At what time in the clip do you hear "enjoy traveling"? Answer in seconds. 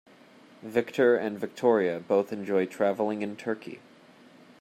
2.33-3.21